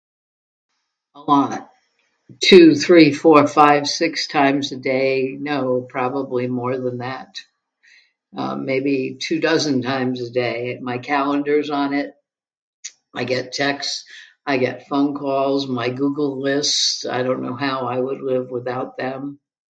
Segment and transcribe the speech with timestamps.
[1.13, 1.69] A lot-
[2.43, 5.37] two, three, four, five, six times a day.
[5.39, 7.35] No, probably more than that.
[8.35, 10.79] Uh, maybe two dozen times a day.
[10.81, 12.15] My calendar's on it,
[13.13, 14.05] I get texts,
[14.43, 18.97] I get phone calls, my Google lists- I don't know how I would live without
[18.97, 19.39] them